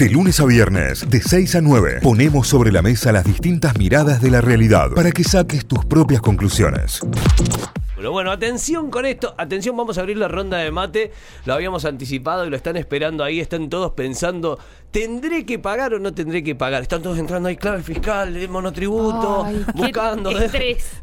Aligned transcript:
De 0.00 0.08
lunes 0.08 0.40
a 0.40 0.46
viernes, 0.46 1.10
de 1.10 1.20
6 1.20 1.56
a 1.56 1.60
9, 1.60 1.98
ponemos 2.02 2.48
sobre 2.48 2.72
la 2.72 2.80
mesa 2.80 3.12
las 3.12 3.22
distintas 3.22 3.76
miradas 3.76 4.22
de 4.22 4.30
la 4.30 4.40
realidad 4.40 4.92
para 4.96 5.12
que 5.12 5.22
saques 5.22 5.66
tus 5.66 5.84
propias 5.84 6.22
conclusiones. 6.22 7.00
Pero 7.96 8.10
bueno, 8.10 8.30
atención 8.30 8.90
con 8.90 9.04
esto. 9.04 9.34
Atención, 9.36 9.76
vamos 9.76 9.98
a 9.98 10.00
abrir 10.00 10.16
la 10.16 10.26
ronda 10.26 10.56
de 10.56 10.70
mate. 10.70 11.12
Lo 11.44 11.52
habíamos 11.52 11.84
anticipado 11.84 12.46
y 12.46 12.48
lo 12.48 12.56
están 12.56 12.78
esperando 12.78 13.22
ahí. 13.22 13.40
Están 13.40 13.68
todos 13.68 13.92
pensando, 13.92 14.58
¿tendré 14.90 15.44
que 15.44 15.58
pagar 15.58 15.92
o 15.92 15.98
no 15.98 16.14
tendré 16.14 16.42
que 16.42 16.54
pagar? 16.54 16.80
Están 16.80 17.02
todos 17.02 17.18
entrando 17.18 17.50
ahí, 17.50 17.58
clave 17.58 17.82
fiscal, 17.82 18.34
el 18.34 18.48
monotributo, 18.48 19.44
Ay, 19.44 19.66
buscando 19.74 20.30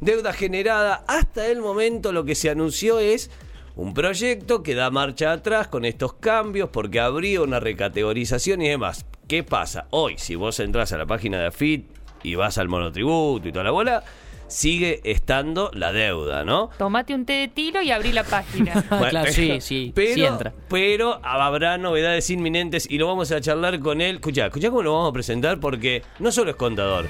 deuda 0.01 0.33
generada. 0.33 1.03
Hasta 1.07 1.45
el 1.45 1.61
momento 1.61 2.11
lo 2.11 2.25
que 2.25 2.33
se 2.33 2.49
anunció 2.49 2.97
es 2.97 3.29
un 3.77 3.93
proyecto 3.93 4.63
que 4.63 4.75
da 4.75 4.89
marcha 4.89 5.31
atrás 5.31 5.67
con 5.67 5.85
estos 5.85 6.13
cambios 6.13 6.69
porque 6.69 6.99
habría 6.99 7.41
una 7.41 7.59
recategorización 7.59 8.61
y 8.63 8.69
demás. 8.69 9.05
¿Qué 9.27 9.43
pasa? 9.43 9.87
Hoy, 9.91 10.15
si 10.17 10.35
vos 10.35 10.59
entras 10.59 10.91
a 10.93 10.97
la 10.97 11.05
página 11.05 11.39
de 11.39 11.47
AFIT 11.47 11.85
y 12.23 12.35
vas 12.35 12.57
al 12.57 12.69
monotributo 12.69 13.47
y 13.47 13.51
toda 13.51 13.65
la 13.65 13.71
bola, 13.71 14.03
sigue 14.47 15.01
estando 15.03 15.69
la 15.73 15.93
deuda, 15.93 16.43
¿no? 16.43 16.71
Tomate 16.77 17.13
un 17.13 17.25
té 17.25 17.33
de 17.33 17.47
tiro 17.49 17.81
y 17.83 17.91
abrí 17.91 18.11
la 18.11 18.23
página. 18.23 18.83
Bueno, 18.89 19.09
claro, 19.09 19.31
sí, 19.31 19.61
sí, 19.61 19.91
pero, 19.93 20.13
sí 20.15 20.25
entra. 20.25 20.53
Pero 20.69 21.19
habrá 21.23 21.77
novedades 21.77 22.29
inminentes 22.31 22.89
y 22.89 22.97
lo 22.97 23.05
vamos 23.07 23.31
a 23.31 23.41
charlar 23.41 23.79
con 23.79 24.01
él. 24.01 24.15
Escuchá, 24.15 24.47
escuchá 24.47 24.69
cómo 24.69 24.81
lo 24.81 24.93
vamos 24.93 25.09
a 25.11 25.13
presentar 25.13 25.59
porque 25.59 26.01
no 26.19 26.31
solo 26.31 26.49
es 26.49 26.55
contador, 26.55 27.05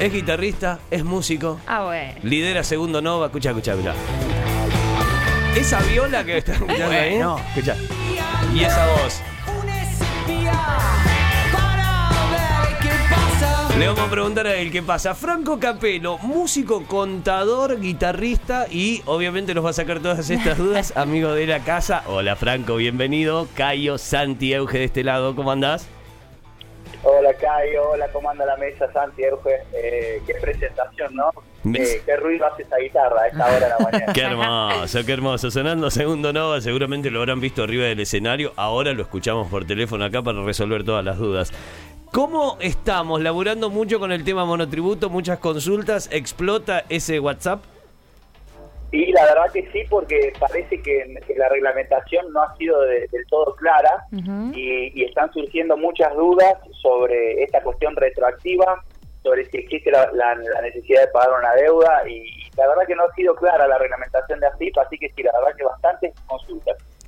es 0.00 0.12
guitarrista, 0.12 0.78
es 0.90 1.04
músico, 1.04 1.60
ah, 1.66 1.84
bueno. 1.84 2.14
lidera 2.22 2.62
Segundo 2.62 3.02
Nova. 3.02 3.26
Escuchá, 3.26 3.50
escuchá, 3.50 3.72
escuchá. 3.72 4.27
Esa 5.58 5.80
viola 5.80 6.24
que 6.24 6.38
está 6.38 6.52
escuchando 6.52 6.86
ahí. 6.86 7.10
Bueno. 7.14 7.40
Escuchá. 7.48 7.76
Y 8.54 8.62
esa 8.62 8.86
voz. 8.86 9.20
Le 13.76 13.86
vamos 13.88 14.06
a 14.06 14.08
preguntar 14.10 14.46
a 14.46 14.54
él 14.54 14.70
qué 14.70 14.84
pasa. 14.84 15.16
Franco 15.16 15.58
Capelo, 15.58 16.18
músico, 16.18 16.84
contador, 16.84 17.80
guitarrista 17.80 18.66
y 18.70 19.02
obviamente 19.06 19.52
nos 19.52 19.64
va 19.64 19.70
a 19.70 19.72
sacar 19.72 19.98
todas 19.98 20.30
estas 20.30 20.58
dudas, 20.58 20.92
amigo 20.96 21.32
de 21.32 21.48
la 21.48 21.58
casa. 21.58 22.04
Hola 22.06 22.36
Franco, 22.36 22.76
bienvenido. 22.76 23.48
Cayo, 23.54 23.98
Santi, 23.98 24.52
Euge 24.52 24.78
de 24.78 24.84
este 24.84 25.02
lado, 25.02 25.34
¿cómo 25.34 25.50
andás? 25.50 25.88
Hola 27.02 27.32
Caio, 27.34 27.90
hola, 27.90 28.08
¿cómo 28.12 28.30
anda 28.30 28.44
la 28.44 28.56
mesa? 28.56 28.92
Santi, 28.92 29.22
Euge. 29.22 29.62
Eh, 29.72 30.20
qué 30.26 30.34
presentación, 30.34 31.14
¿no? 31.14 31.30
Eh, 31.74 32.02
qué 32.04 32.16
ruido 32.16 32.46
hace 32.46 32.62
esa 32.62 32.76
guitarra 32.76 33.22
a 33.22 33.28
esta 33.28 33.44
hora 33.46 33.60
de 33.60 33.68
la 33.68 33.78
mañana. 33.78 34.12
Qué 34.14 34.22
hermoso, 34.22 35.04
qué 35.04 35.12
hermoso. 35.12 35.50
Sonando 35.50 35.90
Segundo 35.90 36.32
Nova, 36.32 36.60
seguramente 36.60 37.10
lo 37.10 37.20
habrán 37.20 37.40
visto 37.40 37.62
arriba 37.62 37.84
del 37.84 38.00
escenario. 38.00 38.52
Ahora 38.56 38.92
lo 38.92 39.02
escuchamos 39.02 39.48
por 39.48 39.66
teléfono 39.66 40.04
acá 40.04 40.22
para 40.22 40.42
resolver 40.42 40.84
todas 40.84 41.04
las 41.04 41.18
dudas. 41.18 41.52
¿Cómo 42.12 42.56
estamos? 42.60 43.20
Laburando 43.20 43.70
mucho 43.70 43.98
con 44.00 44.12
el 44.12 44.24
tema 44.24 44.44
monotributo, 44.44 45.10
muchas 45.10 45.38
consultas. 45.38 46.08
¿Explota 46.10 46.84
ese 46.88 47.20
WhatsApp? 47.20 47.62
Y 48.90 49.12
la 49.12 49.22
verdad 49.24 49.50
que 49.52 49.70
sí, 49.70 49.82
porque 49.90 50.32
parece 50.40 50.80
que, 50.82 51.14
que 51.26 51.34
la 51.34 51.48
reglamentación 51.50 52.32
no 52.32 52.42
ha 52.42 52.56
sido 52.56 52.80
de- 52.82 53.06
del 53.12 53.26
todo 53.28 53.54
clara 53.56 54.04
y, 54.54 54.92
y 55.00 55.04
están 55.04 55.30
surgiendo 55.32 55.76
muchas 55.76 56.14
dudas 56.14 56.54
sobre 56.80 57.42
esta 57.42 57.62
cuestión 57.62 57.94
retroactiva, 57.96 58.82
sobre 59.22 59.44
si 59.50 59.58
existe 59.58 59.90
la, 59.90 60.10
la- 60.12 60.34
la 60.36 60.62
necesidad 60.62 61.02
de 61.02 61.08
pagar 61.08 61.38
una 61.38 61.54
deuda 61.54 62.08
y, 62.08 62.24
la 62.56 62.66
verdad 62.66 62.86
que 62.86 62.94
no 62.96 63.04
ha 63.04 63.14
sido 63.14 63.34
clara 63.36 63.68
la 63.68 63.78
reglamentación 63.78 64.40
de 64.40 64.46
AFIP, 64.48 64.76
así 64.78 64.98
que 64.98 65.10
sí, 65.10 65.22
la 65.22 65.32
verdad 65.38 65.54
que 65.56 65.64
bastantes. 65.64 66.12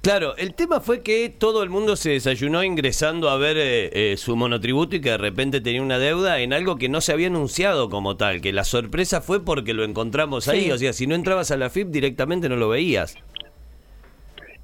Claro, 0.02 0.34
el 0.38 0.54
tema 0.54 0.80
fue 0.80 1.02
que 1.02 1.28
todo 1.28 1.62
el 1.62 1.68
mundo 1.68 1.94
se 1.94 2.10
desayunó 2.10 2.64
ingresando 2.64 3.28
a 3.28 3.36
ver 3.36 3.58
eh, 3.58 4.12
eh, 4.12 4.16
su 4.16 4.34
monotributo 4.34 4.96
y 4.96 5.02
que 5.02 5.10
de 5.10 5.18
repente 5.18 5.60
tenía 5.60 5.82
una 5.82 5.98
deuda 5.98 6.38
en 6.40 6.54
algo 6.54 6.76
que 6.76 6.88
no 6.88 7.02
se 7.02 7.12
había 7.12 7.26
anunciado 7.26 7.90
como 7.90 8.16
tal, 8.16 8.40
que 8.40 8.52
la 8.54 8.64
sorpresa 8.64 9.20
fue 9.20 9.44
porque 9.44 9.74
lo 9.74 9.84
encontramos 9.84 10.48
ahí, 10.48 10.64
Sí. 10.64 10.72
o 10.72 10.78
sea, 10.78 10.94
si 10.94 11.06
no 11.06 11.14
entrabas 11.14 11.50
a 11.50 11.58
la 11.58 11.68
FIP 11.68 11.88
directamente 11.88 12.48
no 12.48 12.56
lo 12.56 12.70
veías. 12.70 13.14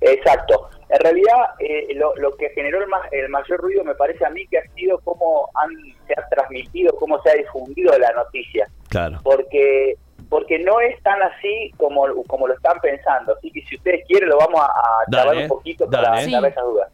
Exacto. 0.00 0.70
En 0.88 1.00
realidad, 1.00 1.36
eh, 1.58 1.88
lo, 1.96 2.14
lo 2.16 2.34
que 2.36 2.48
generó 2.50 2.80
el, 2.80 2.86
ma- 2.88 3.08
el 3.10 3.28
mayor 3.28 3.60
ruido 3.60 3.82
me 3.84 3.94
parece 3.94 4.24
a 4.24 4.30
mí 4.30 4.46
que 4.46 4.58
ha 4.58 4.62
sido 4.74 4.98
cómo 5.04 5.50
han, 5.54 5.68
se 6.06 6.14
ha 6.18 6.26
transmitido, 6.28 6.94
cómo 6.96 7.20
se 7.22 7.30
ha 7.30 7.34
difundido 7.34 7.98
la 7.98 8.10
noticia. 8.12 8.68
Claro. 8.88 9.18
Porque 9.24 9.96
porque 10.28 10.58
no 10.58 10.80
es 10.80 11.00
tan 11.02 11.20
así 11.22 11.72
como, 11.76 12.06
como 12.24 12.48
lo 12.48 12.54
están 12.54 12.78
pensando. 12.80 13.34
Así 13.36 13.50
que 13.52 13.62
si 13.62 13.76
ustedes 13.76 14.04
quieren, 14.06 14.28
lo 14.28 14.38
vamos 14.38 14.60
a, 14.60 14.64
a 14.66 15.04
Dale, 15.08 15.42
un 15.42 15.48
poquito 15.48 15.88
para 15.90 16.12
aclarar 16.24 16.50
esas 16.50 16.64
dudas. 16.64 16.92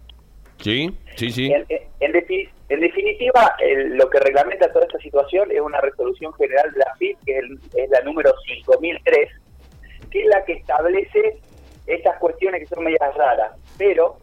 Sí, 0.59 0.97
sí, 1.16 1.31
sí. 1.31 1.53
En, 1.53 1.65
en- 1.69 1.82
en 2.00 2.12
defi- 2.12 2.48
en 2.69 2.81
definitiva, 2.81 3.56
el- 3.59 3.97
lo 3.97 4.09
que 4.10 4.20
reglamenta 4.20 4.70
toda 4.72 4.84
esta 4.87 4.98
situación 4.98 5.50
es 5.50 5.60
una 5.60 5.81
resolución 5.81 6.32
general 6.34 6.70
de 6.72 6.78
la 6.78 6.94
FIP, 6.97 7.19
que 7.25 7.38
es 7.38 7.91
la 7.91 8.00
número 8.03 8.32
5003, 8.47 9.28
que 10.10 10.20
es 10.20 10.26
la 10.26 10.44
que 10.44 10.53
establece 10.54 11.38
estas 11.87 12.16
cuestiones 12.19 12.60
que 12.60 12.75
son 12.75 12.84
medias 12.84 13.14
raras. 13.16 13.53
Pero, 13.78 14.19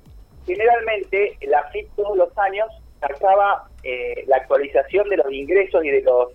generalmente, 0.45 1.37
la 1.41 1.63
FIP 1.71 1.89
todos 1.95 2.17
los 2.17 2.37
años 2.37 2.67
sacaba 2.99 3.67
eh, 3.83 4.23
la 4.27 4.37
actualización 4.37 5.09
de 5.09 5.17
los 5.17 5.31
ingresos 5.31 5.83
y 5.83 5.89
de 5.89 6.01
los, 6.01 6.31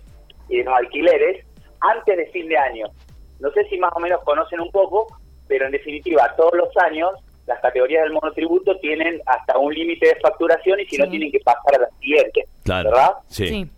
y 0.49 0.57
de 0.57 0.63
los 0.65 0.73
alquileres 0.75 1.45
antes 1.91 2.17
de 2.17 2.25
fin 2.27 2.47
de 2.47 2.57
año. 2.57 2.87
No 3.39 3.51
sé 3.51 3.65
si 3.65 3.77
más 3.77 3.91
o 3.95 3.99
menos 3.99 4.23
conocen 4.23 4.59
un 4.61 4.71
poco, 4.71 5.07
pero 5.47 5.65
en 5.65 5.71
definitiva, 5.71 6.33
todos 6.37 6.53
los 6.55 6.75
años 6.77 7.11
las 7.47 7.59
categorías 7.59 8.03
del 8.03 8.13
monotributo 8.13 8.75
tienen 8.79 9.21
hasta 9.27 9.57
un 9.59 9.71
límite 9.73 10.07
de 10.07 10.15
facturación 10.15 10.79
y 10.79 10.85
si 10.85 10.97
no 10.97 11.07
tienen 11.07 11.31
que 11.31 11.39
pasar 11.41 11.75
a 11.75 11.79
la 11.79 11.89
siguiente, 11.99 12.45
Claro. 12.63 12.89
¿verdad? 12.89 13.11
Sí. 13.27 13.47
Sí. 13.47 13.69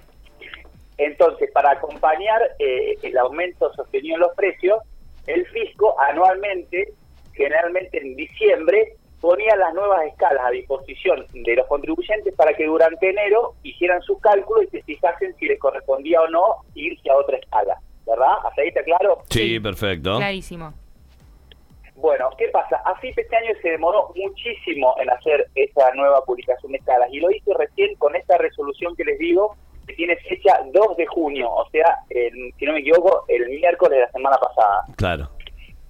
Entonces, 0.98 1.52
para 1.52 1.72
acompañar 1.72 2.42
eh, 2.60 2.96
el 3.04 3.18
aumento 3.18 3.72
sostenido 3.74 4.16
en 4.16 4.22
los 4.22 4.34
precios, 4.36 4.80
el 5.28 5.46
fisco 5.48 5.96
anualmente, 6.00 6.94
generalmente 7.34 8.00
en 8.02 8.16
diciembre, 8.16 8.96
ponía 9.22 9.56
las 9.58 9.74
nuevas 9.74 10.06
escalas 10.08 10.44
a 10.46 10.52
disposición 10.52 11.26
de 11.34 11.56
los 11.56 11.68
contribuyentes 11.68 12.34
para 12.36 12.54
que 12.54 12.66
durante 12.66 13.10
enero 13.10 13.54
hicieran 13.64 14.02
sus 14.02 14.20
cálculos 14.22 14.66
y 14.66 14.68
se 14.78 14.84
fijasen 14.84 15.36
si 15.38 15.46
les 15.48 15.60
correspondía 15.60 16.22
o 16.22 16.28
no 16.30 16.44
irse 16.76 17.10
a 17.10 17.18
otra 17.18 17.38
escala, 17.38 17.78
¿verdad? 18.08 18.34
¿Hasta 18.44 18.62
ahí 18.62 18.70
está 18.70 18.84
claro? 18.84 19.20
Sí, 19.30 19.40
Sí. 19.56 19.60
perfecto. 19.60 20.18
Clarísimo. 20.18 20.74
Bueno, 21.96 22.30
¿qué 22.38 22.48
pasa? 22.50 22.78
AFIP 22.86 23.18
este 23.18 23.36
año 23.36 23.52
se 23.62 23.70
demoró 23.72 24.14
muchísimo 24.16 24.96
en 25.02 25.10
hacer 25.10 25.48
esa 25.56 25.92
nueva 25.96 26.24
publicación 26.26 26.72
de 26.72 26.78
escalas 26.78 27.10
y 27.12 27.20
lo 27.20 27.32
hizo 27.32 27.54
recién 27.56 27.96
con 27.96 28.16
esta 28.16 28.38
resolución 28.38 28.96
que 28.96 29.04
les 29.04 29.18
digo, 29.18 29.56
que 29.88 29.94
tiene 29.96 30.16
fecha 30.18 30.60
2 30.72 30.96
de 30.98 31.08
junio, 31.08 31.50
o 31.50 31.68
sea, 31.70 31.98
el- 32.10 32.54
si 32.60 32.66
no 32.66 32.74
me 32.74 32.80
equivoco, 32.80 33.24
el 33.28 33.48
miércoles 33.50 33.98
de 33.98 34.02
la 34.06 34.12
semana 34.12 34.38
pasada. 34.38 34.84
Claro. 34.96 35.30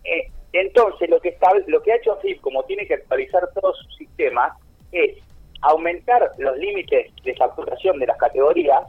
Eh, 0.06 0.32
entonces, 0.54 1.10
lo 1.10 1.20
que, 1.20 1.30
está, 1.30 1.50
lo 1.68 1.82
que 1.84 1.92
ha 1.92 1.96
hecho 1.98 2.14
AFIP, 2.14 2.40
como 2.40 2.64
tiene 2.64 2.88
que 2.88 2.94
actualizar 2.94 3.44
todos 3.54 3.78
sus 3.80 3.98
sistemas, 3.98 4.54
es 4.94 5.18
aumentar 5.62 6.32
los 6.38 6.56
límites 6.58 7.12
de 7.24 7.36
facturación 7.36 8.00
de 8.00 8.08
las 8.08 8.18
categorías 8.18 8.84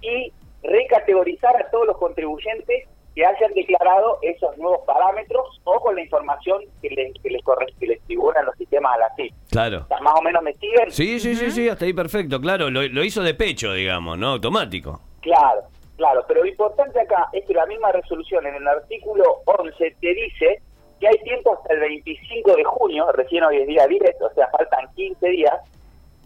y 0.00 0.32
recategorizar 0.62 1.56
a 1.56 1.70
todos 1.70 1.86
los 1.86 1.98
contribuyentes 1.98 2.88
que 3.14 3.26
hayan 3.26 3.52
declarado 3.52 4.18
esos 4.22 4.56
nuevos 4.56 4.80
parámetros 4.86 5.60
o 5.64 5.78
con 5.80 5.94
la 5.94 6.02
información 6.02 6.62
que 6.80 6.88
les, 6.88 7.12
que 7.22 7.28
les, 7.28 7.42
corre- 7.42 7.72
que 7.78 7.86
les 7.86 8.00
los 8.08 8.56
sistemas 8.56 8.94
a 8.96 8.98
la 9.00 9.10
FIP. 9.14 9.34
Claro. 9.50 9.82
O 9.84 9.86
sea, 9.86 10.00
¿Más 10.00 10.14
o 10.18 10.22
menos 10.22 10.42
me 10.42 10.54
siguen? 10.54 10.90
Sí, 10.90 11.20
sí, 11.20 11.34
sí, 11.34 11.50
sí, 11.50 11.68
hasta 11.68 11.84
ahí 11.84 11.92
perfecto, 11.92 12.40
claro. 12.40 12.70
Lo, 12.70 12.82
lo 12.82 13.04
hizo 13.04 13.22
de 13.22 13.34
pecho, 13.34 13.72
digamos, 13.74 14.16
¿no? 14.18 14.28
Automático. 14.28 14.98
Claro, 15.20 15.62
claro, 15.96 16.24
pero 16.26 16.40
lo 16.42 16.46
importante 16.48 16.98
acá 17.00 17.28
es 17.34 17.44
que 17.44 17.52
la 17.52 17.66
misma 17.66 17.92
resolución 17.92 18.46
en 18.46 18.54
el 18.54 18.66
artículo 18.66 19.42
11 19.44 19.96
te 20.00 20.14
dice 20.14 20.62
que 20.98 21.08
hay 21.08 21.18
tiempo 21.24 21.52
hasta 21.54 21.74
el 21.74 21.80
25 21.80 22.56
de 22.56 22.64
junio, 22.64 23.12
recién 23.12 23.44
hoy 23.44 23.58
es 23.58 23.66
día 23.66 23.86
10, 23.86 24.02
o 24.22 24.34
sea, 24.34 24.48
faltan 24.48 24.86
15 24.94 25.28
días, 25.28 25.52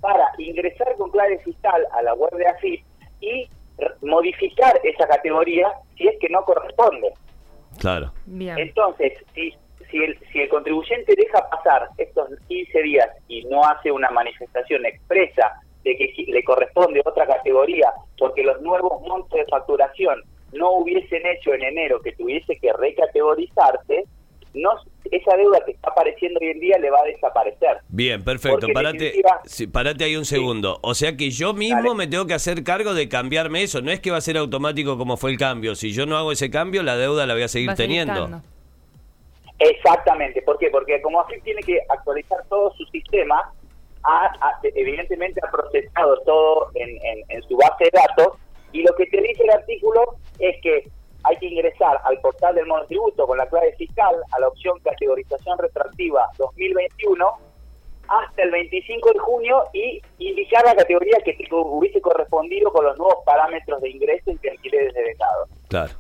para 0.00 0.24
ingresar 0.38 0.94
con 0.96 1.10
clave 1.10 1.38
fiscal 1.40 1.84
a 1.92 2.02
la 2.02 2.14
web 2.14 2.30
de 2.36 2.46
AFIP 2.46 2.84
y 3.20 3.48
modificar 4.02 4.80
esa 4.82 5.06
categoría 5.06 5.68
si 5.96 6.08
es 6.08 6.18
que 6.20 6.28
no 6.28 6.44
corresponde. 6.44 7.12
Claro. 7.78 8.12
Bien. 8.26 8.58
Entonces, 8.58 9.12
si, 9.34 9.54
si, 9.90 9.98
el, 9.98 10.18
si 10.32 10.40
el 10.40 10.48
contribuyente 10.48 11.14
deja 11.16 11.48
pasar 11.50 11.88
estos 11.98 12.28
15 12.48 12.82
días 12.82 13.08
y 13.28 13.44
no 13.44 13.62
hace 13.64 13.90
una 13.90 14.10
manifestación 14.10 14.86
expresa 14.86 15.60
de 15.84 15.96
que 15.96 16.12
le 16.26 16.42
corresponde 16.42 17.00
otra 17.04 17.26
categoría, 17.26 17.92
porque 18.18 18.42
los 18.42 18.60
nuevos 18.60 19.00
montos 19.02 19.38
de 19.38 19.46
facturación 19.46 20.22
no 20.52 20.72
hubiesen 20.72 21.24
hecho 21.26 21.54
en 21.54 21.62
enero 21.62 22.00
que 22.00 22.12
tuviese 22.12 22.56
que 22.56 22.72
recategorizarse, 22.72 24.04
no, 24.54 24.70
esa 25.10 25.36
deuda 25.36 25.60
que 25.64 25.72
está 25.72 25.90
apareciendo 25.90 26.38
hoy 26.40 26.48
en 26.48 26.60
día 26.60 26.78
le 26.78 26.90
va 26.90 26.98
a 27.00 27.04
desaparecer. 27.04 27.78
Bien, 27.88 28.22
perfecto. 28.24 28.58
Porque 28.60 28.72
Parate, 28.72 28.98
definitiva- 28.98 29.40
sí, 29.44 29.66
parate 29.66 30.04
ahí 30.04 30.16
un 30.16 30.24
segundo. 30.24 30.78
O 30.82 30.94
sea 30.94 31.16
que 31.16 31.30
yo 31.30 31.52
mismo 31.54 31.82
Dale. 31.82 31.94
me 31.94 32.06
tengo 32.06 32.26
que 32.26 32.34
hacer 32.34 32.62
cargo 32.64 32.94
de 32.94 33.08
cambiarme 33.08 33.62
eso. 33.62 33.82
No 33.82 33.90
es 33.90 34.00
que 34.00 34.10
va 34.10 34.18
a 34.18 34.20
ser 34.20 34.36
automático 34.36 34.96
como 34.98 35.16
fue 35.16 35.30
el 35.30 35.38
cambio. 35.38 35.74
Si 35.74 35.92
yo 35.92 36.06
no 36.06 36.16
hago 36.16 36.32
ese 36.32 36.50
cambio, 36.50 36.82
la 36.82 36.96
deuda 36.96 37.26
la 37.26 37.34
voy 37.34 37.42
a 37.44 37.48
seguir 37.48 37.68
Va 37.68 37.72
a 37.72 37.76
seguir 37.76 37.98
teniendo. 38.04 38.24
estando. 38.24 38.42
Exactamente, 39.58 40.42
¿por 40.42 40.58
qué? 40.58 40.68
Porque 40.70 41.00
como 41.00 41.20
AFIP 41.20 41.42
tiene 41.42 41.62
que 41.62 41.78
actualizar 41.88 42.38
todo 42.48 42.72
su 42.76 42.84
sistema, 42.86 43.52
ha, 44.02 44.26
ha- 44.26 44.60
evidentemente 44.62 45.40
ha 45.46 45.50
procesado 45.50 46.18
todo 46.26 46.70
en, 46.74 46.90
en- 46.90 47.24
en 47.28 47.42
su 47.44 47.56
base 47.56 47.84
de 47.84 47.90
datos 47.92 48.38
y 48.72 48.82
lo 48.82 48.94
que 48.96 49.06
te 49.06 49.20
dice 49.22 49.42
el 49.44 49.50
artículo 49.50 50.16
es 50.38 50.56
que 50.62 50.88
hay 51.28 51.36
que 51.38 51.46
ingresar 51.46 52.00
al 52.04 52.20
portal 52.20 52.54
del 52.54 52.66
monotributo 52.66 53.26
con 53.26 53.38
la 53.38 53.46
clave 53.46 53.74
fiscal 53.76 54.14
a 54.30 54.40
la 54.40 54.48
opción 54.48 54.78
categorización 54.80 55.58
retroactiva 55.58 56.28
2021 56.38 57.26
hasta 58.08 58.42
el 58.42 58.50
25 58.52 59.12
de 59.12 59.18
junio 59.18 59.64
y 59.72 60.00
indicar 60.18 60.64
la 60.64 60.76
categoría 60.76 61.18
que 61.24 61.32
te 61.32 61.46
hubiese 61.50 62.00
correspondido 62.00 62.72
con 62.72 62.84
los 62.84 62.96
nuevos 62.98 63.18
parámetros 63.24 63.80
de 63.82 63.90
ingreso 63.90 64.30
y 64.30 64.38
de 64.38 64.50
alquileres 64.50 64.94
de 64.94 65.02
becado. 65.02 65.46
Claro. 65.68 65.92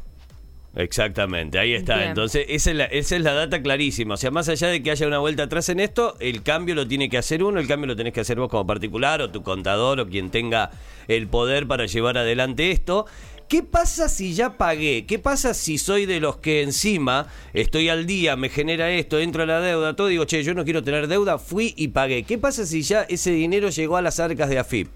Exactamente, 0.76 1.58
ahí 1.58 1.72
está. 1.72 1.96
Bien. 1.96 2.08
Entonces, 2.10 2.44
esa 2.50 2.70
es, 2.70 2.76
la, 2.76 2.84
esa 2.84 3.16
es 3.16 3.22
la 3.22 3.32
data 3.32 3.62
clarísima. 3.62 4.14
O 4.14 4.16
sea, 4.18 4.30
más 4.30 4.50
allá 4.50 4.68
de 4.68 4.82
que 4.82 4.90
haya 4.90 5.06
una 5.06 5.18
vuelta 5.18 5.44
atrás 5.44 5.70
en 5.70 5.80
esto, 5.80 6.16
el 6.20 6.42
cambio 6.42 6.74
lo 6.74 6.86
tiene 6.86 7.08
que 7.08 7.16
hacer 7.16 7.42
uno, 7.42 7.58
el 7.58 7.66
cambio 7.66 7.86
lo 7.86 7.96
tenés 7.96 8.12
que 8.12 8.20
hacer 8.20 8.38
vos 8.38 8.50
como 8.50 8.66
particular 8.66 9.22
o 9.22 9.30
tu 9.30 9.42
contador 9.42 10.00
o 10.00 10.06
quien 10.06 10.30
tenga 10.30 10.70
el 11.08 11.28
poder 11.28 11.66
para 11.66 11.86
llevar 11.86 12.18
adelante 12.18 12.70
esto. 12.72 13.06
¿Qué 13.48 13.62
pasa 13.62 14.08
si 14.08 14.34
ya 14.34 14.58
pagué? 14.58 15.06
¿Qué 15.06 15.20
pasa 15.20 15.54
si 15.54 15.78
soy 15.78 16.04
de 16.04 16.18
los 16.18 16.38
que 16.38 16.62
encima 16.62 17.28
estoy 17.54 17.88
al 17.88 18.04
día, 18.04 18.34
me 18.34 18.48
genera 18.48 18.90
esto, 18.90 19.20
entro 19.20 19.44
a 19.44 19.46
la 19.46 19.60
deuda, 19.60 19.94
todo, 19.94 20.08
digo, 20.08 20.24
che, 20.24 20.42
yo 20.42 20.52
no 20.52 20.64
quiero 20.64 20.82
tener 20.82 21.06
deuda, 21.06 21.38
fui 21.38 21.72
y 21.76 21.88
pagué? 21.88 22.24
¿Qué 22.24 22.38
pasa 22.38 22.66
si 22.66 22.82
ya 22.82 23.02
ese 23.02 23.30
dinero 23.30 23.68
llegó 23.68 23.96
a 23.96 24.02
las 24.02 24.18
arcas 24.18 24.50
de 24.50 24.58
AFIP? 24.58 24.88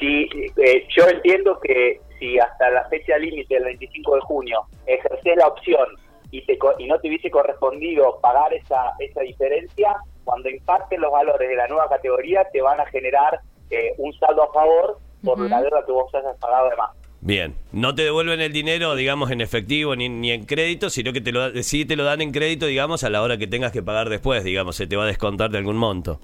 Si 0.00 0.22
eh, 0.56 0.86
yo 0.96 1.06
entiendo 1.06 1.60
que 1.60 2.00
si 2.18 2.38
hasta 2.38 2.70
la 2.70 2.88
fecha 2.88 3.18
límite 3.18 3.56
del 3.56 3.64
25 3.64 4.14
de 4.14 4.20
junio 4.22 4.62
ejerces 4.86 5.36
la 5.36 5.48
opción 5.48 5.86
y, 6.30 6.46
te, 6.46 6.58
y 6.78 6.86
no 6.86 6.98
te 6.98 7.08
hubiese 7.08 7.30
correspondido 7.30 8.18
pagar 8.22 8.54
esa, 8.54 8.94
esa 9.00 9.20
diferencia, 9.20 9.96
cuando 10.24 10.48
impacten 10.48 11.02
los 11.02 11.12
valores 11.12 11.46
de 11.46 11.56
la 11.56 11.68
nueva 11.68 11.90
categoría 11.90 12.48
te 12.50 12.62
van 12.62 12.80
a 12.80 12.86
generar 12.86 13.40
eh, 13.68 13.92
un 13.98 14.14
saldo 14.14 14.44
a 14.44 14.52
favor 14.54 14.98
por 15.34 15.40
Ujú. 15.40 15.48
la 15.50 15.60
deuda 15.60 15.82
que 15.84 15.92
vos 15.92 16.14
hayas 16.14 16.36
pagado 16.38 16.70
de 16.70 16.76
más. 16.76 16.90
Bien, 17.20 17.54
no 17.72 17.94
te 17.94 18.02
devuelven 18.02 18.40
el 18.40 18.52
dinero, 18.52 18.94
digamos, 18.94 19.30
en 19.30 19.40
efectivo 19.40 19.96
ni, 19.96 20.08
ni 20.08 20.30
en 20.30 20.44
crédito, 20.46 20.90
sino 20.90 21.12
que 21.12 21.20
te 21.20 21.32
lo, 21.32 21.50
da- 21.50 21.62
sí 21.62 21.84
te 21.84 21.96
lo 21.96 22.04
dan 22.04 22.20
en 22.20 22.30
crédito, 22.30 22.66
digamos, 22.66 23.02
a 23.04 23.10
la 23.10 23.20
hora 23.22 23.36
que 23.36 23.46
tengas 23.48 23.72
que 23.72 23.82
pagar 23.82 24.08
después, 24.08 24.44
digamos, 24.44 24.76
se 24.76 24.86
te 24.86 24.96
va 24.96 25.04
a 25.04 25.06
descontar 25.06 25.50
de 25.50 25.58
algún 25.58 25.76
monto. 25.76 26.20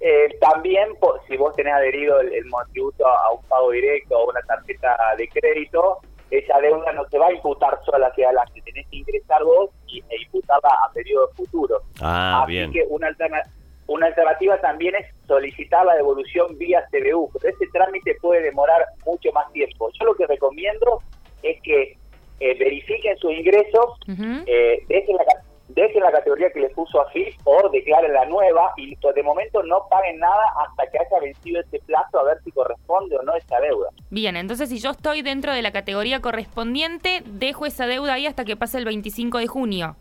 Eh, 0.00 0.38
también, 0.40 0.88
si 1.28 1.36
vos 1.36 1.54
tenés 1.56 1.74
adherido 1.74 2.20
el, 2.20 2.32
el 2.32 2.44
monotributo 2.46 3.06
a, 3.06 3.26
a 3.26 3.30
un 3.32 3.42
pago 3.48 3.70
directo 3.72 4.16
o 4.16 4.30
una 4.30 4.40
tarjeta 4.42 4.96
de 5.18 5.28
crédito, 5.28 5.98
esa 6.30 6.58
deuda 6.60 6.92
no 6.92 7.04
se 7.10 7.18
va 7.18 7.26
a 7.26 7.32
imputar 7.32 7.78
sola 7.84 8.06
hacia 8.06 8.26
adelante, 8.28 8.62
tenés 8.64 8.86
que 8.88 8.98
ingresar 8.98 9.42
vos 9.42 9.70
y, 9.88 9.98
e 9.98 10.22
imputarla 10.22 10.68
a 10.88 10.92
periodo 10.92 11.28
futuro. 11.34 11.82
Ah, 12.00 12.42
Así 12.44 12.52
bien. 12.52 12.70
que 12.72 12.84
una, 12.88 13.08
alterna- 13.08 13.42
una 13.88 14.06
alternativa 14.06 14.58
también 14.60 14.94
es 14.94 15.06
solicitar 15.26 15.84
la 15.84 15.94
devolución 15.96 16.56
vía 16.56 16.84
CBU, 16.92 17.30
pero 17.32 17.48
ese 17.54 17.66
trámite 17.72 18.14
puede 18.22 18.42
demorar 18.42 18.84
mucho 19.04 19.32
más 19.32 19.50
tiempo. 19.52 19.90
Yo 19.98 20.04
lo 20.06 20.14
que 20.14 20.26
recomiendo 20.26 21.02
es 21.42 21.60
que 21.62 21.96
eh, 22.40 22.56
verifiquen 22.58 23.16
sus 23.18 23.32
ingresos, 23.32 23.98
Ujú. 24.06 24.44
eh, 24.46 24.84
dejen, 24.88 25.16
la, 25.16 25.24
ca- 25.24 25.42
dejen 25.68 26.02
la 26.02 26.12
categoría 26.12 26.50
que 26.50 26.60
les 26.60 26.72
puso 26.72 27.00
AFIP 27.00 27.34
o 27.44 27.68
declaren 27.70 28.12
la 28.12 28.24
nueva 28.26 28.72
y 28.76 28.94
de 28.94 29.22
momento 29.24 29.62
no 29.64 29.86
paguen 29.90 30.18
nada 30.20 30.44
hasta 30.66 30.88
que 30.90 30.98
haya 30.98 31.20
vencido 31.20 31.60
ese 31.60 31.80
plazo 31.80 32.20
a 32.20 32.24
ver 32.24 32.38
si 32.44 32.52
corresponde 32.52 33.16
o 33.16 33.22
no 33.22 33.34
esa 33.34 33.58
deuda. 33.58 33.88
Bien, 34.10 34.36
entonces 34.36 34.68
si 34.68 34.78
yo 34.78 34.90
estoy 34.90 35.22
dentro 35.22 35.52
de 35.52 35.62
la 35.62 35.72
categoría 35.72 36.20
correspondiente, 36.20 37.22
dejo 37.24 37.66
esa 37.66 37.86
deuda 37.86 38.14
ahí 38.14 38.26
hasta 38.26 38.44
que 38.44 38.54
pase 38.56 38.78
el 38.78 38.84
25 38.84 39.38
de 39.38 39.46
junio. 39.48 39.96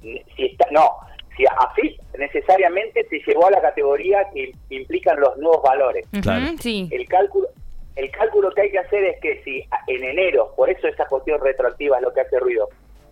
Si 0.00 0.44
está, 0.46 0.66
no, 0.72 0.90
si 1.36 1.44
AFIP 1.46 2.00
necesariamente 2.18 3.04
te 3.04 3.20
llevó 3.26 3.46
a 3.46 3.50
la 3.50 3.60
categoría 3.60 4.26
que 4.32 4.52
implican 4.70 5.18
los 5.20 5.36
nuevos 5.38 5.62
valores. 5.62 6.06
Claro. 6.22 6.44
Sí. 6.60 6.88
El 6.90 7.06
cálculo 7.08 7.48
el 7.94 8.10
cálculo 8.10 8.50
que 8.52 8.62
hay 8.62 8.70
que 8.70 8.78
hacer 8.78 9.04
es 9.04 9.20
que 9.20 9.42
si 9.44 9.62
en 9.86 10.02
enero, 10.02 10.54
por 10.56 10.70
eso 10.70 10.88
esa 10.88 11.04
cuestión 11.06 11.38
retroactiva 11.42 11.98
es 11.98 12.02
lo 12.02 12.10
que 12.14 12.22
hace 12.22 12.38
ruido, 12.38 12.68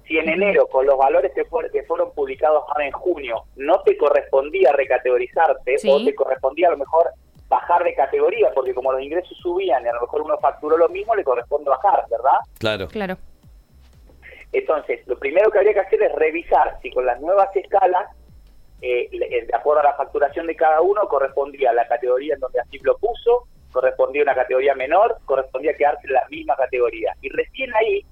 si 0.08 0.16
en 0.16 0.28
enero 0.30 0.66
con 0.68 0.86
los 0.86 0.96
valores 0.96 1.32
que, 1.34 1.44
fuer- 1.44 1.70
que 1.70 1.82
fueron 1.82 2.10
publicados 2.12 2.64
ahora 2.66 2.86
en 2.86 2.92
junio 2.92 3.42
no 3.56 3.82
te 3.82 3.94
correspondía 3.98 4.72
recategorizarte 4.72 5.76
Sí. 5.78 5.90
o 5.90 6.02
te 6.02 6.14
correspondía 6.14 6.68
a 6.68 6.70
lo 6.70 6.78
mejor 6.78 7.10
bajar 7.48 7.84
de 7.84 7.92
categoría, 7.94 8.50
porque 8.54 8.72
como 8.72 8.90
los 8.92 9.02
ingresos 9.02 9.36
subían 9.42 9.84
y 9.84 9.88
a 9.88 9.92
lo 9.92 10.00
mejor 10.00 10.22
uno 10.22 10.38
facturó 10.38 10.78
lo 10.78 10.88
mismo, 10.88 11.14
le 11.14 11.24
corresponde 11.24 11.68
bajar, 11.68 12.04
¿verdad? 12.10 12.38
Claro. 12.58 12.88
Claro. 12.88 13.16
Entonces, 14.52 15.06
lo 15.06 15.18
primero 15.18 15.50
que 15.50 15.58
habría 15.58 15.74
que 15.74 15.80
hacer 15.80 16.02
es 16.02 16.12
revisar 16.12 16.78
si 16.82 16.90
con 16.90 17.06
las 17.06 17.20
nuevas 17.20 17.54
escalas, 17.54 18.08
eh, 18.82 19.08
le- 19.12 19.46
de 19.46 19.54
acuerdo 19.54 19.80
a 19.80 19.84
la 19.84 19.94
facturación 19.94 20.46
de 20.46 20.56
cada 20.56 20.80
uno, 20.80 21.06
correspondía 21.08 21.70
a 21.70 21.74
la 21.74 21.86
categoría 21.86 22.34
en 22.34 22.40
donde 22.40 22.60
así 22.60 22.78
lo 22.82 22.96
puso, 22.98 23.46
correspondía 23.72 24.22
a 24.22 24.24
una 24.24 24.34
categoría 24.34 24.74
menor, 24.74 25.18
correspondía 25.24 25.70
a 25.72 25.74
quedarse 25.74 26.06
en 26.06 26.14
la 26.14 26.26
misma 26.28 26.56
categoría. 26.56 27.14
Y 27.20 27.28
recién 27.28 27.72
ahí 27.76 28.04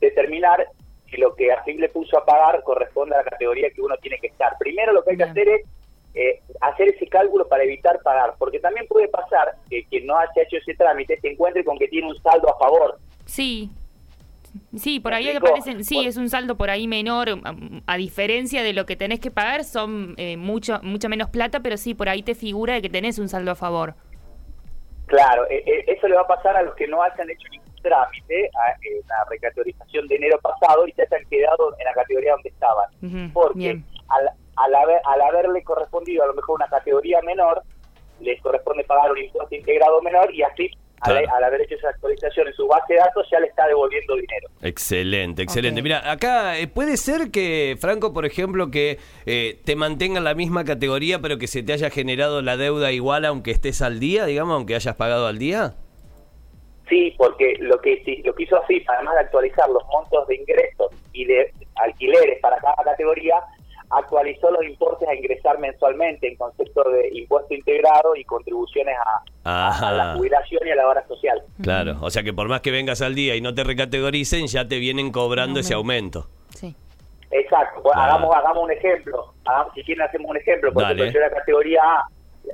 determinar 0.00 0.66
si 1.10 1.16
lo 1.18 1.34
que 1.34 1.52
así 1.52 1.74
le 1.74 1.88
puso 1.90 2.16
a 2.18 2.24
pagar 2.24 2.62
corresponde 2.62 3.14
a 3.14 3.18
la 3.18 3.24
categoría 3.30 3.68
que 3.70 3.82
uno 3.82 3.96
tiene 3.98 4.18
que 4.18 4.28
estar. 4.28 4.56
Primero 4.58 4.92
lo 4.92 5.04
que 5.04 5.10
hay 5.10 5.16
que 5.18 5.24
hacer 5.24 5.48
es 5.48 5.66
eh, 6.14 6.40
hacer 6.60 6.88
ese 6.88 7.06
cálculo 7.08 7.48
para 7.48 7.64
evitar 7.64 7.98
pagar, 8.02 8.34
porque 8.38 8.60
también 8.60 8.86
puede 8.86 9.08
pasar 9.08 9.54
que 9.70 9.84
quien 9.86 10.06
no 10.06 10.16
haya 10.18 10.42
hecho 10.42 10.56
ese 10.58 10.74
trámite 10.74 11.18
se 11.20 11.28
encuentre 11.28 11.64
con 11.64 11.78
que 11.78 11.88
tiene 11.88 12.06
un 12.08 12.16
saldo 12.22 12.48
a 12.54 12.58
favor. 12.58 12.98
Sí. 13.24 13.70
Sí, 14.76 15.00
por 15.00 15.12
¿Me 15.12 15.18
ahí 15.18 15.30
aparecen, 15.36 15.84
sí, 15.84 15.94
Bueno. 15.96 16.10
es 16.10 16.16
un 16.16 16.28
saldo 16.28 16.56
por 16.56 16.68
ahí 16.70 16.86
menor, 16.86 17.30
um, 17.30 17.80
a 17.86 17.96
diferencia 17.96 18.62
de 18.62 18.72
lo 18.72 18.84
que 18.86 18.96
tenés 18.96 19.18
que 19.20 19.30
pagar, 19.30 19.64
son 19.64 20.14
eh, 20.18 20.36
mucho, 20.36 20.78
mucha 20.82 21.08
menos 21.08 21.30
plata, 21.30 21.60
pero 21.60 21.76
sí, 21.76 21.94
por 21.94 22.08
ahí 22.08 22.22
te 22.22 22.34
figura 22.34 22.74
de 22.74 22.82
que 22.82 22.90
tenés 22.90 23.18
un 23.18 23.28
saldo 23.28 23.50
a 23.50 23.54
favor. 23.54 23.94
Claro, 25.06 25.44
e- 25.50 25.62
e- 25.66 25.84
eso 25.92 26.08
le 26.08 26.14
va 26.16 26.22
a 26.22 26.26
pasar 26.26 26.56
a 26.56 26.62
los 26.62 26.74
que 26.74 26.86
no 26.86 27.02
hayan 27.02 27.28
hecho 27.30 27.48
ningún 27.50 27.68
trámite, 27.82 28.50
a, 28.54 28.70
eh, 28.72 29.00
la 29.08 29.24
recategorización 29.28 30.06
de 30.08 30.16
enero 30.16 30.38
pasado 30.40 30.86
y 30.86 30.92
se 30.92 31.02
hayan 31.02 31.28
quedado 31.28 31.74
en 31.78 31.84
la 31.84 31.92
categoría 31.92 32.32
donde 32.32 32.48
estaban. 32.50 33.32
Porque 33.32 33.82
al, 34.08 34.30
al, 34.56 34.74
haber, 34.74 35.00
al 35.04 35.20
haberle 35.20 35.62
correspondido 35.64 36.22
a 36.24 36.26
lo 36.28 36.34
mejor 36.34 36.56
una 36.56 36.68
categoría 36.68 37.20
menor, 37.22 37.62
les 38.20 38.40
corresponde 38.40 38.84
pagar 38.84 39.10
un 39.12 39.18
impuesto 39.18 39.54
integrado 39.54 40.00
menor 40.02 40.32
y 40.34 40.42
así, 40.42 40.70
Claro. 41.04 41.34
al 41.34 41.44
haber 41.44 41.60
hecho 41.62 41.74
esa 41.74 41.88
actualización 41.88 42.46
en 42.48 42.54
su 42.54 42.66
base 42.66 42.92
de 42.94 42.98
datos, 43.00 43.26
ya 43.30 43.40
le 43.40 43.48
está 43.48 43.66
devolviendo 43.66 44.14
dinero. 44.14 44.48
Excelente, 44.62 45.42
excelente. 45.42 45.82
Mira, 45.82 46.10
acá 46.10 46.58
eh, 46.58 46.68
puede 46.68 46.96
ser 46.96 47.30
que, 47.30 47.76
Franco, 47.80 48.12
por 48.12 48.24
ejemplo, 48.26 48.70
que 48.70 48.98
eh, 49.26 49.60
te 49.64 49.74
mantenga 49.76 50.18
en 50.18 50.24
la 50.24 50.34
misma 50.34 50.64
categoría, 50.64 51.18
pero 51.20 51.38
que 51.38 51.46
se 51.48 51.62
te 51.62 51.72
haya 51.72 51.90
generado 51.90 52.40
la 52.42 52.56
deuda 52.56 52.92
igual 52.92 53.24
aunque 53.24 53.50
estés 53.50 53.82
al 53.82 53.98
día, 54.00 54.26
digamos, 54.26 54.54
aunque 54.54 54.74
hayas 54.74 54.94
pagado 54.96 55.26
al 55.26 55.38
día. 55.38 55.74
Sí, 56.88 57.14
porque 57.16 57.54
lo 57.60 57.80
que 57.80 58.02
sí- 58.04 58.22
lo 58.24 58.34
que 58.34 58.42
hizo 58.42 58.56
AFIP, 58.56 58.88
además 58.90 59.14
de 59.14 59.20
actualizar 59.20 59.68
los 59.70 59.82
montos 59.86 60.26
de 60.28 60.34
ingresos 60.36 60.88
y 61.12 61.24
de 61.24 61.52
alquileres 61.76 62.38
para 62.40 62.58
cada 62.58 62.74
categoría, 62.84 63.36
actualizó 63.92 64.50
los 64.50 64.64
importes 64.64 65.08
a 65.08 65.14
ingresar 65.14 65.58
mensualmente 65.58 66.28
en 66.28 66.36
concepto 66.36 66.82
de 66.90 67.10
impuesto 67.12 67.54
integrado 67.54 68.16
y 68.16 68.24
contribuciones 68.24 68.94
a, 69.44 69.92
la 69.92 70.14
jubilación 70.16 70.66
y 70.66 70.70
a 70.70 70.76
la 70.76 70.88
obra 70.88 71.06
social. 71.06 71.42
Claro, 71.62 71.96
o 72.00 72.10
sea 72.10 72.22
que 72.22 72.32
por 72.32 72.48
más 72.48 72.60
que 72.62 72.70
vengas 72.70 73.02
al 73.02 73.14
día 73.14 73.34
y 73.36 73.40
no 73.40 73.54
te 73.54 73.64
recategoricen, 73.64 74.46
ya 74.46 74.66
te 74.66 74.78
vienen 74.78 75.12
cobrando 75.12 75.60
ese 75.60 75.74
aumento. 75.74 76.26
Sí. 76.50 76.74
Exacto, 77.30 77.82
pues 77.82 77.94
Ah. 77.96 78.04
hagamos, 78.06 78.34
hagamos 78.34 78.64
un 78.64 78.70
ejemplo. 78.72 79.32
Hagamos- 79.44 79.74
si 79.74 79.82
quieren 79.84 80.02
hacemos 80.06 80.30
un 80.30 80.36
ejemplo. 80.36 80.72
Por 80.72 80.82
ejemplo, 80.84 81.06
yo 81.06 81.20
la 81.20 81.30
categoría 81.30 81.80
A, 81.82 82.06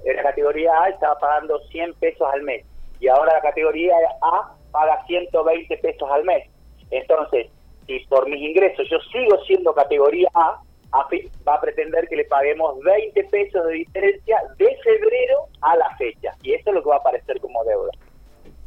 en 0.04 0.16
la 0.16 0.23
categoría 0.23 0.73
A 0.83 0.88
estaba 0.88 1.18
pagando 1.18 1.59
100 1.71 1.95
pesos 1.95 2.28
al 2.33 2.42
mes 2.42 2.64
y 3.00 3.09
ahora 3.09 3.33
la 3.35 3.40
categoría 3.40 3.95
A 4.23 4.52
paga 4.73 5.04
120 5.07 5.76
pesos 5.78 6.09
al 6.11 6.25
mes. 6.25 6.49
Entonces, 6.90 7.47
si 7.87 7.99
por 8.09 8.28
mis 8.28 8.40
ingresos 8.40 8.87
yo 8.90 8.99
sigo 9.12 9.42
siendo 9.45 9.73
categoría 9.75 10.28
A, 10.35 10.61
AFIP 10.92 11.30
va 11.47 11.54
a 11.54 11.61
pretender 11.61 12.09
que 12.09 12.16
le 12.16 12.25
paguemos 12.25 12.78
20 12.83 13.25
pesos 13.25 13.66
de 13.66 13.73
diferencia 13.75 14.38
de 14.57 14.76
febrero 14.83 15.47
a 15.61 15.76
la 15.76 15.97
fecha. 15.97 16.35
Y 16.42 16.54
eso 16.54 16.71
es 16.71 16.75
lo 16.75 16.83
que 16.83 16.88
va 16.88 16.97
a 16.97 16.99
aparecer 16.99 17.40
como 17.40 17.62
deuda. 17.64 17.90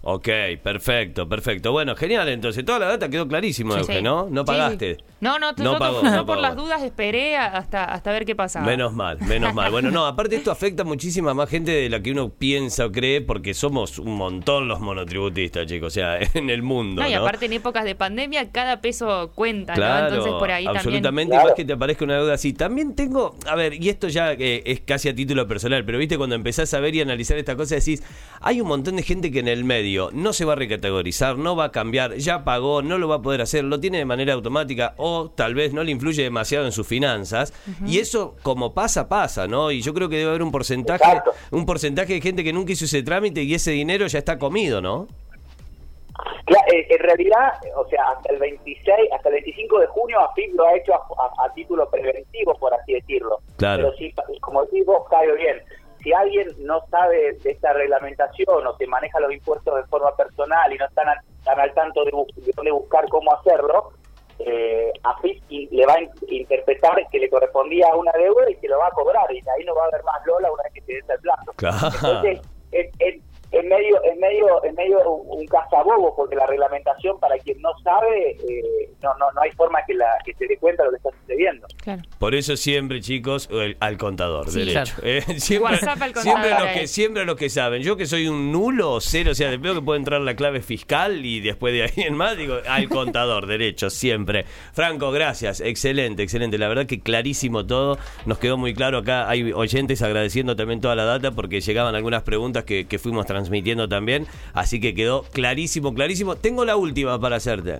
Ok, 0.04 0.28
perfecto, 0.64 1.30
perfecto. 1.30 1.72
Bueno, 1.72 1.96
genial, 1.96 2.28
entonces 2.30 2.66
toda 2.66 2.80
la 2.80 2.88
data 2.88 3.08
quedó 3.10 3.28
clarísimo, 3.28 3.74
Sí, 3.76 3.80
Euge, 3.82 3.98
sí. 3.98 4.02
¿no? 4.02 4.28
No 4.32 4.44
pagaste. 4.44 4.96
sí. 4.96 5.04
No, 5.20 5.38
no, 5.38 5.52
No 5.52 5.74
yo 5.74 5.78
pagó, 5.78 6.02
no 6.02 6.26
por 6.26 6.38
pagó. 6.38 6.42
las 6.42 6.56
dudas 6.56 6.82
esperé 6.82 7.38
hasta, 7.38 7.84
hasta 7.86 8.12
ver 8.12 8.26
qué 8.26 8.36
pasaba. 8.36 8.66
Menos 8.66 8.94
mal, 8.94 9.20
menos 9.22 9.54
mal. 9.54 9.70
Bueno, 9.72 9.92
no, 9.92 10.08
aparte 10.08 10.36
esto 10.38 10.50
afecta 10.50 10.84
muchísima 10.84 11.36
más 11.36 11.48
gente 11.48 11.72
de 11.72 11.88
la 11.90 12.02
que 12.02 12.12
uno 12.12 12.30
piensa 12.30 12.88
o 12.88 12.92
cree, 12.92 13.22
porque 13.22 13.54
somos 13.54 14.00
un 14.00 14.16
montón 14.16 14.68
los 14.68 14.80
monotributistas, 14.80 15.68
chicos, 15.68 15.88
o 15.88 15.90
sea, 15.92 16.18
en 16.34 16.50
el 16.50 16.64
mundo. 16.64 17.04
No, 17.04 17.08
y 17.08 17.14
¿no? 17.14 17.20
aparte 17.22 17.46
en 17.46 17.54
épocas 17.54 17.84
de 17.86 17.94
pandemia 17.94 18.52
cada 18.52 18.82
peso 18.82 19.32
cuenta, 19.36 19.74
Claro, 19.74 20.02
¿no? 20.02 20.16
Entonces 20.16 20.34
por 20.40 20.50
ahí 20.50 20.66
absolutamente, 20.66 21.30
Claro. 21.34 21.46
y 21.46 21.50
más 21.50 21.56
que 21.56 21.66
te 21.66 21.74
aparezca 21.74 22.06
una 22.06 22.16
deuda 22.16 22.34
así. 22.34 22.54
También 22.54 22.96
tengo, 22.96 23.36
a 23.48 23.54
ver, 23.56 23.76
y 23.76 23.90
esto 23.90 24.08
ya 24.08 24.34
eh, 24.34 24.64
es 24.66 24.80
casi 24.82 25.10
a 25.10 25.14
título 25.16 25.48
personal, 25.48 25.86
pero 25.86 26.00
viste, 26.00 26.18
cuando 26.18 26.36
empezás 26.36 26.74
a 26.74 26.80
ver 26.80 26.96
y 26.96 27.02
analizar 27.02 27.38
esta 27.38 27.56
cosa, 27.56 27.76
decís, 27.76 28.02
hay 28.42 28.62
un 28.62 28.68
montón 28.68 28.96
de 28.96 29.04
gente 29.04 29.32
que 29.32 29.38
en 29.40 29.48
el 29.48 29.64
medio 29.64 29.91
no 30.14 30.34
se 30.34 30.46
va 30.46 30.54
a 30.54 30.56
recategorizar, 30.56 31.38
no 31.38 31.56
va 31.56 31.66
a 31.66 31.72
cambiar, 31.72 32.16
ya 32.16 32.44
pagó, 32.44 32.82
no 32.82 32.98
lo 32.98 33.08
va 33.08 33.16
a 33.16 33.22
poder 33.22 33.42
hacer, 33.42 33.64
lo 33.64 33.80
tiene 33.80 33.98
de 34.00 34.06
manera 34.06 34.34
automática 34.34 34.94
o 34.98 35.30
tal 35.30 35.54
vez 35.56 35.74
no 35.74 35.84
le 35.84 35.92
influye 35.92 36.24
demasiado 36.24 36.66
en 36.66 36.72
sus 36.72 36.88
finanzas. 36.88 37.54
Y 37.86 38.00
eso, 38.00 38.36
como 38.44 38.74
pasa, 38.74 39.08
pasa, 39.10 39.48
¿no? 39.48 39.72
Y 39.72 39.82
yo 39.82 39.94
creo 39.94 40.10
que 40.10 40.18
debe 40.18 40.30
haber 40.30 40.44
un 40.44 40.52
porcentaje, 40.52 41.04
Exacto. 41.04 41.32
un 41.52 41.66
porcentaje 41.66 42.14
de 42.14 42.22
gente 42.22 42.44
que 42.44 42.54
nunca 42.54 42.72
hizo 42.72 42.86
ese 42.86 43.04
trámite 43.04 43.44
y 43.44 43.54
ese 43.54 43.72
dinero 43.72 44.08
ya 44.08 44.20
está 44.20 44.38
comido, 44.40 44.82
¿no? 44.82 45.08
Eh, 46.74 46.86
en 46.90 47.00
realidad, 47.00 47.54
o 47.78 47.88
sea, 47.88 48.10
hasta 48.16 48.34
el 48.34 48.40
26, 48.40 48.86
hasta 49.16 49.30
el 49.30 49.36
25 49.36 49.80
de 49.80 49.88
junio 49.88 50.20
AFIP 50.20 50.54
lo 50.56 50.66
ha 50.68 50.76
hecho 50.76 50.94
a, 50.94 50.98
a- 50.98 51.46
a 51.46 51.54
título 51.54 51.90
preventivo, 51.90 52.54
por 52.60 52.74
así 52.74 52.94
decirlo. 52.94 53.40
Claro. 53.58 53.92
Pero 53.96 53.98
sí, 53.98 54.14
como 54.42 54.64
decís 54.66 54.86
vos, 54.86 55.04
Caio, 55.10 55.36
bien, 55.36 55.58
si 56.04 56.14
alguien 56.14 56.48
no 56.60 56.82
sabe 56.90 57.34
de 57.44 57.52
esta 57.52 57.74
reglamentación 57.74 58.66
o 58.68 58.76
que 58.78 58.88
maneja 58.88 59.20
los 59.20 59.32
impuestos 59.34 59.76
de 59.76 59.84
forma 59.86 60.16
personal 60.16 60.72
y 60.74 60.78
no 60.78 60.86
están, 60.86 61.08
al- 61.10 61.20
están 61.38 61.60
al 61.60 61.74
tanto 61.74 62.04
de, 62.06 62.12
de 62.38 62.52
dónde 62.56 62.72
buscar 62.72 63.08
cómo 63.10 63.34
hacerlo, 63.34 63.92
eh, 64.40 64.92
AFIP 65.04 65.44
in- 65.50 65.70
le 65.72 65.86
va 65.86 65.94
a 65.94 66.02
in- 66.02 66.10
interpretar 66.28 66.96
que 67.12 67.20
le 67.20 67.30
correspondía 67.30 67.94
una 67.96 68.12
deuda 68.14 68.50
y 68.50 68.56
que 68.56 68.68
lo 68.68 68.80
va 68.80 68.88
a 68.88 68.92
cobrar 68.92 69.32
y 69.32 69.38
ahí 69.38 69.64
no 69.66 69.76
va 69.76 69.84
a 69.84 69.88
haber 69.88 70.04
más 70.04 70.26
Lola 70.26 70.52
una 70.52 70.64
vez 70.64 70.74
que 70.74 70.82
se 70.82 70.94
dé 70.94 71.04
el 71.14 71.20
plazo. 71.20 71.54
Claro. 71.58 71.78
Entonces, 71.94 72.40
es, 72.40 72.40
es- 72.40 72.46
es 72.46 72.51
medio, 74.32 74.64
es 74.64 74.74
medio, 74.74 74.98
un 75.10 75.46
cazabobo 75.48 76.16
porque 76.16 76.36
la 76.36 76.46
reglamentación 76.48 77.20
para 77.20 77.38
quien 77.40 77.62
no 77.62 77.70
sabe 77.84 78.32
eh, 78.32 78.90
no, 79.02 79.10
no, 79.20 79.32
no 79.34 79.42
hay 79.42 79.52
forma 79.52 79.80
que 79.86 79.94
la 79.94 80.06
que 80.26 80.34
se 80.36 80.48
dé 80.48 80.58
cuenta 80.58 80.84
de 80.84 80.88
lo 80.88 80.92
que 80.92 80.98
está 80.98 81.10
sucediendo. 81.22 81.68
Claro. 81.84 82.02
Por 82.20 82.36
eso 82.36 82.56
siempre, 82.56 83.02
chicos, 83.02 83.50
el- 83.52 83.78
al 83.80 83.98
contador, 83.98 84.50
Sí, 84.50 84.60
derecho. 84.60 84.94
claro. 84.96 85.02
Eh, 85.04 85.22
siempre, 85.40 85.72
WhatsApp 85.74 86.02
al 86.02 86.14
siempre 86.16 86.50
contador, 86.50 86.62
los 86.70 86.80
que 86.80 86.88
siempre 86.88 87.26
los 87.26 87.36
que 87.36 87.50
saben. 87.50 87.82
Yo 87.82 87.98
que 87.98 88.06
soy 88.06 88.28
un 88.28 88.52
nulo 88.52 88.92
o 88.94 89.02
cero, 89.02 89.32
o 89.32 89.36
sea, 89.36 89.56
veo 89.58 89.74
que 89.76 89.82
puede 89.82 90.00
entrar 90.00 90.22
la 90.22 90.36
clave 90.36 90.62
fiscal 90.62 91.26
y 91.26 91.40
después 91.40 91.74
de 91.74 91.84
ahí 91.84 91.92
en 92.08 92.16
más 92.16 92.38
digo 92.38 92.58
al 92.68 92.88
contador, 92.90 93.48
derecho, 93.48 93.90
siempre. 93.90 94.46
Franco, 94.74 95.12
gracias, 95.12 95.62
excelente, 95.62 96.24
excelente. 96.24 96.58
La 96.58 96.68
verdad 96.68 96.86
que 96.86 97.00
clarísimo 97.02 97.66
todo, 97.66 97.98
nos 98.26 98.38
quedó 98.38 98.58
muy 98.58 98.74
claro 98.74 99.00
acá. 99.00 99.28
Hay 99.30 99.52
oyentes 99.52 100.02
agradeciendo 100.02 100.56
también 100.56 100.82
toda 100.82 100.96
la 100.96 101.06
data 101.06 101.32
porque 101.32 101.62
llegaban 101.62 101.96
algunas 101.96 102.24
preguntas 102.24 102.64
que, 102.64 102.86
que 102.88 103.00
fuimos 103.00 103.26
transmitiendo 103.26 103.88
también, 103.90 104.21
así 104.54 104.80
que 104.80 104.94
quedó 104.94 105.24
clarísimo, 105.24 105.94
clarísimo. 105.94 106.36
Tengo 106.36 106.66
la 106.66 106.76
última 106.76 107.20
para 107.20 107.38
hacerte. 107.38 107.80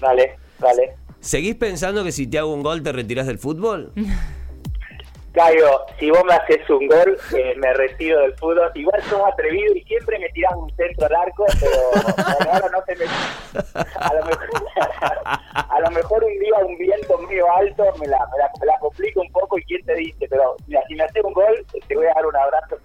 Dale, 0.00 0.36
dale. 0.58 0.94
¿Seguís 1.20 1.54
pensando 1.54 2.02
que 2.02 2.12
si 2.12 2.26
te 2.26 2.38
hago 2.38 2.52
un 2.52 2.62
gol 2.62 2.82
te 2.82 2.92
retirás 2.92 3.26
del 3.26 3.38
fútbol? 3.38 3.92
Caio, 5.32 5.86
si 6.00 6.10
vos 6.10 6.24
me 6.24 6.34
haces 6.34 6.68
un 6.68 6.88
gol, 6.88 7.16
eh, 7.36 7.54
me 7.56 7.72
retiro 7.74 8.20
del 8.20 8.34
fútbol. 8.34 8.68
Igual 8.74 9.00
sos 9.04 9.22
atrevido 9.32 9.76
y 9.76 9.82
siempre 9.84 10.18
me 10.18 10.28
tirás 10.30 10.52
un 10.56 10.74
centro 10.74 11.06
al 11.06 11.14
arco, 11.14 11.46
pero 11.60 12.50
ahora 12.50 12.68
no 12.72 12.82
te 12.82 12.96
me... 12.96 13.04
A 14.00 14.14
lo 14.14 14.24
mejor, 14.24 14.48
a 15.54 15.80
lo 15.80 15.90
mejor 15.90 16.24
un 16.24 16.38
día 16.38 16.54
un 16.66 16.78
viento 16.78 17.18
medio 17.18 17.46
alto 17.52 17.84
me 18.00 18.06
la, 18.06 18.18
me 18.18 18.38
la, 18.38 18.50
me 18.58 18.66
la 18.66 18.78
complica 18.80 19.20
un 19.20 19.30
poco 19.30 19.58
y 19.58 19.62
quién 19.64 19.84
te 19.84 19.94
dice, 19.94 20.26
pero 20.28 20.56
mira, 20.66 20.82
si 20.88 20.94
me 20.94 21.04
haces 21.04 21.22
un 21.22 21.32
gol, 21.32 21.66
te 21.86 21.96
voy 21.96 22.06
a 22.06 22.14
dar 22.14 22.26
un 22.26 22.36
abrazo 22.36 22.78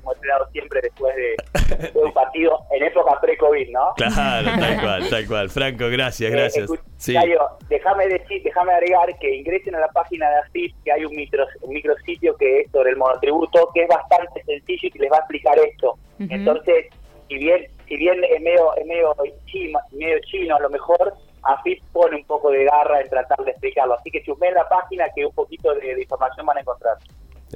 siempre 0.52 0.82
después 0.82 1.16
de, 1.16 1.90
de 1.92 2.00
un 2.00 2.14
partido 2.14 2.60
en 2.72 2.84
época 2.84 3.20
pre-COVID, 3.22 3.70
¿no? 3.72 3.94
Claro, 3.96 4.50
tal 4.60 4.82
cual, 4.82 5.10
tal 5.10 5.28
cual. 5.28 5.50
Franco, 5.50 5.90
gracias, 5.90 6.32
gracias. 6.32 6.72
Eh, 6.72 6.80
Sí. 6.98 7.14
Caio, 7.14 7.42
déjame 7.68 8.08
decir, 8.08 8.42
déjame 8.42 8.72
agregar 8.74 9.20
que 9.20 9.36
ingresen 9.36 9.76
a 9.76 9.80
la 9.82 9.88
página 9.90 10.30
de 10.30 10.38
AFIP, 10.38 10.76
que 10.84 10.92
hay 10.92 11.06
un 11.06 11.16
micro, 11.16 11.46
un 11.62 11.74
micrositio 11.74 12.36
que 12.38 12.62
es 12.62 12.72
sobre 12.72 12.92
el 12.92 12.98
monotributo, 12.98 13.70
que 13.74 13.84
es 13.84 13.88
bastante 13.90 14.42
sencillo 14.44 14.88
y 14.88 14.92
que 14.92 15.00
les 15.00 15.12
va 15.12 15.18
a 15.18 15.20
explicar 15.20 15.60
esto. 15.60 15.98
Entonces, 16.20 16.86
si 17.28 17.36
bien, 17.38 17.68
si 17.88 17.98
bien 17.98 18.24
es 18.24 18.42
medio, 18.42 18.76
es 18.78 18.86
medio 18.86 19.14
chino, 19.46 19.80
medio 19.92 20.20
chino 20.22 20.56
a 20.56 20.60
lo 20.62 20.70
mejor, 20.70 21.14
AFIP 21.44 21.84
pone 21.92 22.16
un 22.16 22.26
poco 22.26 22.50
de 22.50 22.64
garra 22.64 23.02
en 23.02 23.10
tratar 23.10 23.44
de 23.44 23.52
explicarlo. 23.52 23.96
Así 23.96 24.10
que 24.10 24.24
chusmeen 24.24 24.54
la 24.54 24.68
página 24.68 25.06
que 25.16 25.26
un 25.26 25.34
poquito 25.34 25.74
de, 25.76 25.96
de 25.96 26.02
información 26.02 26.46
van 26.46 26.58
a 26.58 26.62
encontrar. 26.62 26.98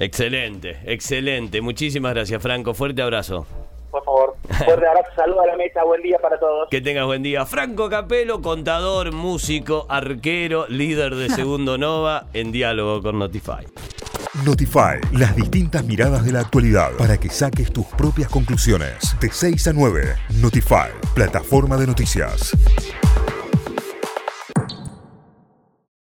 Excelente, 0.00 0.78
excelente. 0.86 1.60
Muchísimas 1.60 2.14
gracias, 2.14 2.42
Franco. 2.42 2.72
Fuerte 2.72 3.02
abrazo. 3.02 3.46
Por 3.90 4.02
favor. 4.02 4.36
Fuerte 4.64 4.86
abrazo, 4.86 5.10
saludos 5.14 5.44
a 5.44 5.46
la 5.48 5.56
mesa, 5.56 5.84
buen 5.84 6.00
día 6.02 6.16
para 6.18 6.38
todos. 6.38 6.68
Que 6.70 6.80
tengas 6.80 7.04
buen 7.04 7.22
día. 7.22 7.44
Franco 7.44 7.90
Capelo, 7.90 8.40
contador, 8.40 9.12
músico, 9.12 9.84
arquero, 9.90 10.66
líder 10.68 11.16
de 11.16 11.28
Segundo 11.28 11.76
Nova, 11.78 12.26
en 12.32 12.50
diálogo 12.50 13.02
con 13.02 13.18
Notify. 13.18 13.66
Notify, 14.44 15.00
las 15.12 15.36
distintas 15.36 15.84
miradas 15.84 16.24
de 16.24 16.32
la 16.32 16.40
actualidad 16.40 16.92
para 16.96 17.18
que 17.18 17.28
saques 17.28 17.70
tus 17.70 17.84
propias 17.86 18.30
conclusiones. 18.30 19.16
De 19.20 19.28
6 19.30 19.68
a 19.68 19.72
9, 19.74 20.14
Notify, 20.40 20.88
plataforma 21.14 21.76
de 21.76 21.86
noticias. 21.88 22.56